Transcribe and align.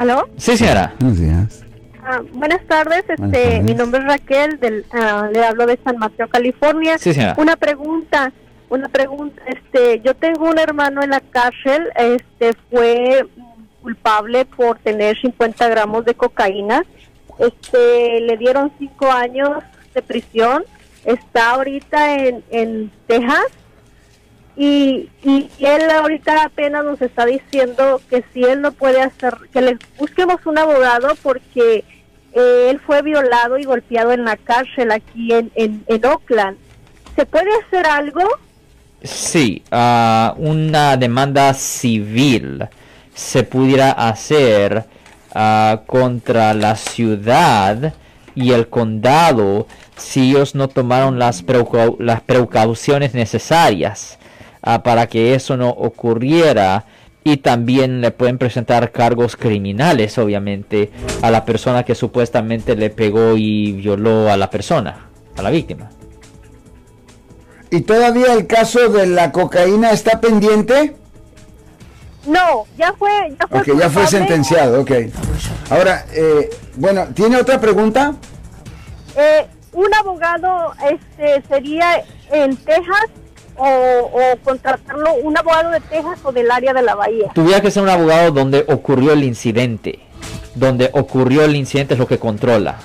¿Aló? 0.00 0.30
Sí, 0.38 0.56
señora. 0.56 0.94
Buenos 0.98 1.18
días. 1.18 1.62
Ah, 2.02 2.22
buenas 2.32 2.66
tardes, 2.66 3.04
Buenas 3.06 3.36
este, 3.36 3.50
tardes. 3.50 3.62
mi 3.64 3.74
nombre 3.74 4.00
es 4.00 4.06
Raquel, 4.06 4.58
del, 4.58 4.86
ah, 4.92 5.28
le 5.30 5.44
hablo 5.44 5.66
de 5.66 5.78
San 5.84 5.98
Mateo, 5.98 6.26
California. 6.26 6.96
Sí, 6.96 7.12
señora. 7.12 7.34
Una 7.36 7.56
pregunta, 7.56 8.32
una 8.70 8.88
pregunta, 8.88 9.42
este, 9.46 10.00
yo 10.00 10.14
tengo 10.14 10.48
un 10.48 10.58
hermano 10.58 11.02
en 11.02 11.10
la 11.10 11.20
cárcel, 11.20 11.90
este, 11.96 12.54
fue 12.70 13.26
culpable 13.82 14.46
por 14.46 14.78
tener 14.78 15.20
50 15.20 15.68
gramos 15.68 16.06
de 16.06 16.14
cocaína, 16.14 16.82
este, 17.38 18.22
le 18.22 18.38
dieron 18.38 18.72
cinco 18.78 19.12
años 19.12 19.50
de 19.94 20.00
prisión, 20.00 20.64
está 21.04 21.50
ahorita 21.50 22.14
en, 22.24 22.42
en 22.50 22.90
Texas 23.06 23.44
y, 24.62 25.08
él 25.58 25.90
ahorita 25.90 26.44
apenas 26.44 26.84
nos 26.84 27.00
está 27.00 27.24
diciendo 27.24 27.98
que 28.10 28.22
si 28.34 28.44
él 28.44 28.60
no 28.60 28.72
puede 28.72 29.00
hacer, 29.00 29.34
que 29.54 29.62
le 29.62 29.78
busquemos 29.98 30.44
un 30.44 30.58
abogado 30.58 31.16
porque 31.22 31.82
eh, 32.34 32.66
él 32.68 32.78
fue 32.78 33.00
violado 33.00 33.56
y 33.56 33.64
golpeado 33.64 34.12
en 34.12 34.26
la 34.26 34.36
cárcel 34.36 34.92
aquí 34.92 35.32
en, 35.32 35.82
Oakland. 36.04 36.58
¿Se 37.16 37.24
puede 37.24 37.48
hacer 37.64 37.86
algo? 37.86 38.20
Sí, 39.02 39.62
ah, 39.70 40.34
una 40.36 40.98
demanda 40.98 41.54
civil 41.54 42.68
se 43.14 43.44
pudiera 43.44 43.92
hacer 43.92 44.84
ah, 45.34 45.80
contra 45.86 46.52
la 46.52 46.76
ciudad 46.76 47.94
y 48.34 48.52
el 48.52 48.68
condado 48.68 49.66
si 49.96 50.32
ellos 50.32 50.54
no 50.54 50.68
tomaron 50.68 51.18
las, 51.18 51.46
precau- 51.46 51.96
las 51.98 52.20
precauciones 52.20 53.14
necesarias 53.14 54.18
ah, 54.62 54.82
para 54.82 55.06
que 55.06 55.34
eso 55.34 55.56
no 55.56 55.70
ocurriera 55.70 56.84
y 57.22 57.38
también 57.38 58.00
le 58.00 58.10
pueden 58.10 58.38
presentar 58.38 58.92
cargos 58.92 59.36
criminales 59.36 60.16
obviamente 60.18 60.90
a 61.22 61.30
la 61.30 61.44
persona 61.44 61.84
que 61.84 61.94
supuestamente 61.94 62.76
le 62.76 62.90
pegó 62.90 63.36
y 63.36 63.72
violó 63.72 64.30
a 64.30 64.36
la 64.36 64.50
persona, 64.50 65.08
a 65.36 65.42
la 65.42 65.50
víctima. 65.50 65.90
¿Y 67.70 67.82
todavía 67.82 68.32
el 68.32 68.46
caso 68.46 68.88
de 68.88 69.06
la 69.06 69.30
cocaína 69.30 69.92
está 69.92 70.20
pendiente? 70.20 70.96
No, 72.26 72.66
ya 72.76 72.92
fue, 72.94 73.10
ya 73.38 73.46
fue. 73.46 73.60
Ok, 73.60 73.80
ya 73.80 73.90
fue 73.90 74.06
sentenciado, 74.06 74.80
ok. 74.80 74.90
Ahora, 75.70 76.04
eh, 76.12 76.50
bueno, 76.76 77.06
¿tiene 77.14 77.36
otra 77.36 77.60
pregunta? 77.60 78.14
Eh, 79.16 79.46
un 79.72 79.94
abogado 79.94 80.72
este 80.90 81.42
sería 81.48 82.02
en 82.32 82.56
Texas 82.56 83.06
o, 83.56 83.66
o 83.66 84.36
contratarlo 84.44 85.14
un 85.22 85.36
abogado 85.36 85.70
de 85.70 85.80
Texas 85.80 86.18
o 86.22 86.32
del 86.32 86.50
área 86.50 86.72
de 86.72 86.82
la 86.82 86.94
bahía. 86.94 87.30
Tuviera 87.34 87.60
que 87.60 87.70
ser 87.70 87.82
un 87.82 87.88
abogado 87.88 88.30
donde 88.30 88.64
ocurrió 88.68 89.12
el 89.12 89.24
incidente. 89.24 90.00
Donde 90.54 90.90
ocurrió 90.92 91.44
el 91.44 91.56
incidente 91.56 91.94
es 91.94 92.00
lo 92.00 92.06
que 92.06 92.18
controla. 92.18 92.78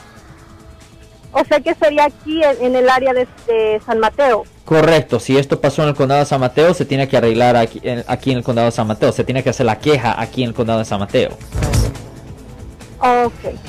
O 1.32 1.44
sea 1.44 1.60
que 1.60 1.76
sería 1.76 2.06
aquí 2.06 2.42
en, 2.44 2.64
en 2.64 2.76
el 2.76 2.90
área 2.90 3.14
de, 3.14 3.28
de 3.48 3.82
San 3.86 4.00
Mateo. 4.00 4.44
Correcto, 4.64 5.20
si 5.20 5.38
esto 5.38 5.60
pasó 5.60 5.84
en 5.84 5.90
el 5.90 5.96
condado 5.96 6.22
de 6.22 6.26
San 6.26 6.40
Mateo, 6.40 6.74
se 6.74 6.86
tiene 6.86 7.08
que 7.08 7.18
arreglar 7.18 7.56
aquí 7.56 7.80
en, 7.84 8.04
aquí 8.08 8.32
en 8.32 8.38
el 8.38 8.44
condado 8.44 8.68
de 8.68 8.72
San 8.72 8.88
Mateo. 8.88 9.12
Se 9.12 9.24
tiene 9.24 9.44
que 9.44 9.50
hacer 9.50 9.66
la 9.66 9.78
queja 9.78 10.20
aquí 10.20 10.44
en 10.44 10.50
el 10.50 10.56
condado 10.56 10.80
de 10.80 10.86
San 10.86 11.00
Mateo. 11.00 11.32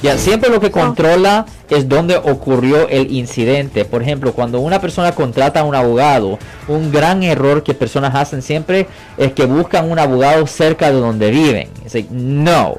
Ya, 0.02 0.18
siempre 0.18 0.50
lo 0.50 0.60
que 0.60 0.70
controla 0.70 1.46
es 1.68 1.88
donde 1.88 2.16
ocurrió 2.16 2.88
el 2.88 3.10
incidente. 3.12 3.84
Por 3.84 4.02
ejemplo, 4.02 4.32
cuando 4.32 4.60
una 4.60 4.80
persona 4.80 5.12
contrata 5.12 5.60
a 5.60 5.64
un 5.64 5.74
abogado, 5.74 6.38
un 6.68 6.92
gran 6.92 7.22
error 7.22 7.62
que 7.62 7.74
personas 7.74 8.14
hacen 8.14 8.42
siempre 8.42 8.86
es 9.16 9.32
que 9.32 9.46
buscan 9.46 9.90
un 9.90 9.98
abogado 9.98 10.46
cerca 10.46 10.90
de 10.90 11.00
donde 11.00 11.30
viven. 11.30 11.68
No, 12.10 12.76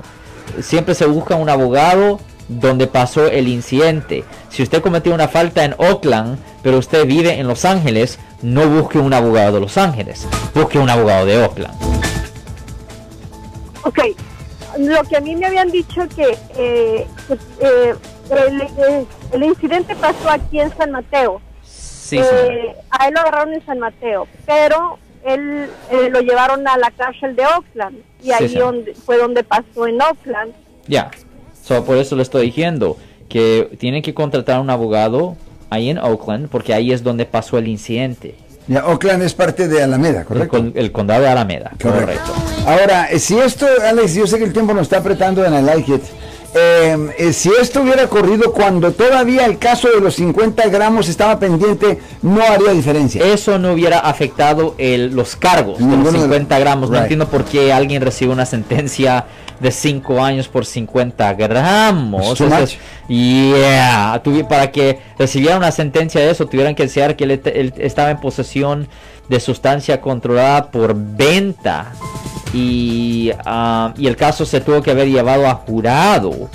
siempre 0.61 0.95
se 0.95 1.05
busca 1.05 1.36
un 1.36 1.49
abogado 1.49 2.19
donde 2.47 2.88
pasó 2.88 3.27
el 3.27 3.47
incidente. 3.47 4.23
Si 4.49 4.64
usted 4.64 4.81
cometió 4.81 5.14
una 5.14 5.27
falta 5.27 5.66
en 5.66 5.75
Oakland, 5.77 6.38
pero 6.64 6.77
usted 6.77 7.05
vive 7.05 7.39
en 7.39 7.47
Los 7.47 7.66
Ángeles, 7.66 8.19
no 8.42 8.67
busque 8.67 8.99
un 8.99 9.14
abogado 9.14 9.54
de 9.54 9.60
Los 9.61 9.77
Ángeles, 9.77 10.27
busque 10.54 10.80
un 10.80 10.89
abogado 10.89 11.26
de 11.26 11.43
Oakland. 11.43 11.76
Ok. 13.83 13.99
Lo 14.77 15.04
que 15.04 15.17
a 15.17 15.21
mí 15.21 15.36
me 15.36 15.48
habían 15.48 15.71
dicho 15.71 16.08
que, 16.15 16.38
eh, 16.58 17.08
que, 17.27 17.33
eh, 17.61 17.95
el, 18.30 18.61
eh, 18.61 19.05
el 19.32 19.43
incidente 19.43 19.95
pasó 19.95 20.30
aquí 20.30 20.60
en 20.60 20.76
San 20.77 20.92
Mateo. 20.92 21.42
Sí, 21.64 22.17
Eh, 22.20 22.76
a 22.89 23.08
él 23.08 23.14
lo 23.14 23.20
agarraron 23.21 23.54
en 23.54 23.66
San 23.66 23.80
Mateo, 23.80 24.27
pero 24.45 24.98
él 25.26 25.70
lo 26.11 26.21
llevaron 26.21 26.66
a 26.67 26.77
la 26.77 26.89
cárcel 26.92 27.36
de 27.36 27.45
Oakland 27.45 27.98
y 28.21 28.27
Sí, 28.27 28.32
ahí 28.32 28.55
donde, 28.55 28.93
fue 28.93 29.17
donde 29.17 29.43
pasó 29.43 29.87
en 29.87 30.02
Oakland. 30.02 30.54
Ya, 30.87 31.11
so, 31.61 31.83
por 31.83 31.98
eso 31.98 32.16
le 32.16 32.23
estoy 32.23 32.45
diciendo 32.45 32.98
que 33.27 33.76
tienen 33.77 34.02
que 34.02 34.14
contratar 34.14 34.55
a 34.58 34.61
un 34.61 34.70
abogado 34.70 35.36
ahí 35.70 35.89
en 35.89 35.98
Oakland 35.98 36.48
porque 36.48 36.73
ahí 36.73 36.93
es 36.93 37.04
donde 37.04 37.26
pasó 37.26 37.58
el 37.58 37.67
incidente. 37.67 38.36
Ya, 38.67 38.86
Oakland 38.86 39.23
es 39.23 39.33
parte 39.33 39.67
de 39.67 39.82
Alameda, 39.82 40.26
¿correcto? 40.26 40.66
el 40.76 40.92
condado 40.92 41.22
de 41.22 41.30
Alameda. 41.30 41.72
Correcto. 41.82 42.02
Correcto. 42.02 42.33
Ahora, 42.67 43.10
eh, 43.10 43.20
si 43.20 43.38
esto, 43.39 43.66
Alex, 43.88 44.14
yo 44.16 44.28
sé 44.28 44.38
que 44.38 44.44
el 44.44 44.54
tiempo 44.54 44.73
nos 44.73 44.83
está 44.83 44.98
apretando 44.98 45.45
en 45.45 45.54
el 45.54 45.66
like 45.66 45.94
it. 45.94 46.02
Eh, 46.54 46.98
eh, 47.17 47.33
si 47.33 47.50
esto 47.61 47.82
hubiera 47.82 48.05
ocurrido 48.05 48.52
cuando 48.52 48.92
todavía 48.92 49.45
el 49.45 49.58
caso 49.60 49.89
de 49.89 50.00
los 50.02 50.16
50 50.16 50.67
gramos 50.70 51.08
estaba 51.08 51.38
pendiente, 51.39 52.00
no 52.22 52.42
haría 52.42 52.72
diferencia. 52.72 53.23
Eso 53.26 53.58
no 53.60 53.73
hubiera 53.73 54.00
afectado 54.00 54.73
el- 54.78 55.14
los 55.16 55.36
cargos 55.36 55.78
de 55.80 55.86
los 55.98 56.14
de- 56.14 56.20
50 56.20 56.58
gramos. 56.60 56.89
No 56.89 56.95
Right. 56.95 57.04
entiendo 57.04 57.28
por 57.28 57.44
qué 57.45 57.72
alguien 57.72 58.02
recibe 58.02 58.32
una 58.34 58.45
sentencia 58.45 59.26
de 59.59 59.71
5 59.71 60.23
años 60.23 60.47
por 60.47 60.65
50 60.65 61.33
gramos. 61.33 62.21
It's 62.27 62.37
too 62.37 62.45
Eso 62.47 62.55
much. 62.55 62.63
es- 62.63 62.77
yeah. 63.07 64.21
Para 64.49 64.71
que 64.71 64.99
recibiera 65.17 65.57
una 65.57 65.71
sentencia 65.71 66.21
de 66.21 66.29
eso, 66.31 66.45
tuvieran 66.47 66.75
que 66.75 66.83
enseñar 66.83 67.15
que 67.15 67.23
él 67.25 67.73
estaba 67.77 68.11
en 68.11 68.17
posesión 68.19 68.87
de 69.29 69.39
sustancia 69.39 69.99
controlada 70.01 70.69
por 70.71 70.93
venta. 70.95 71.91
Y, 72.53 73.31
ah, 73.45 73.93
y 73.97 74.07
el 74.07 74.15
caso 74.15 74.45
se 74.45 74.61
tuvo 74.61 74.81
que 74.81 74.91
haber 74.91 75.09
llevado 75.09 75.47
a 75.47 75.53
jurado 75.55 76.49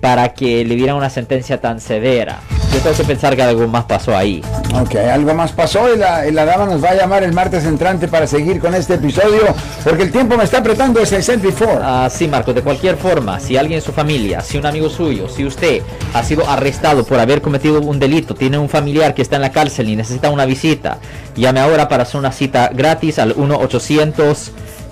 para 0.00 0.32
que 0.34 0.64
le 0.64 0.74
dieran 0.74 0.96
una 0.96 1.10
sentencia 1.10 1.60
tan 1.60 1.80
severa. 1.80 2.40
Yo 2.72 2.80
tengo 2.80 2.96
que 2.96 3.04
pensar 3.04 3.36
que 3.36 3.42
algo 3.42 3.66
más 3.68 3.84
pasó 3.84 4.16
ahí. 4.16 4.42
Ok, 4.80 4.96
algo 4.96 5.32
más 5.34 5.52
pasó 5.52 5.94
y 5.94 5.96
la, 5.96 6.24
la 6.32 6.44
dama 6.44 6.66
nos 6.66 6.82
va 6.82 6.90
a 6.90 6.94
llamar 6.96 7.22
el 7.22 7.32
martes 7.32 7.64
entrante 7.64 8.08
para 8.08 8.26
seguir 8.26 8.58
con 8.58 8.74
este 8.74 8.94
episodio, 8.94 9.54
porque 9.84 10.02
el 10.02 10.10
tiempo 10.10 10.36
me 10.36 10.42
está 10.42 10.58
apretando, 10.58 11.00
I 11.00 11.06
said 11.06 11.38
before. 11.40 11.78
Ah, 11.80 12.08
sí, 12.10 12.26
Marco, 12.26 12.52
de 12.52 12.60
cualquier 12.60 12.96
forma, 12.96 13.38
si 13.38 13.56
alguien 13.56 13.78
en 13.78 13.84
su 13.84 13.92
familia, 13.92 14.40
si 14.40 14.58
un 14.58 14.66
amigo 14.66 14.90
suyo, 14.90 15.28
si 15.28 15.44
usted 15.44 15.80
ha 16.12 16.24
sido 16.24 16.50
arrestado 16.50 17.06
por 17.06 17.20
haber 17.20 17.40
cometido 17.40 17.80
un 17.80 18.00
delito, 18.00 18.34
tiene 18.34 18.58
un 18.58 18.68
familiar 18.68 19.14
que 19.14 19.22
está 19.22 19.36
en 19.36 19.42
la 19.42 19.52
cárcel 19.52 19.88
y 19.88 19.94
necesita 19.94 20.30
una 20.30 20.44
visita, 20.44 20.98
llame 21.36 21.60
ahora 21.60 21.88
para 21.88 22.02
hacer 22.02 22.18
una 22.18 22.32
cita 22.32 22.68
gratis 22.74 23.20
al 23.20 23.32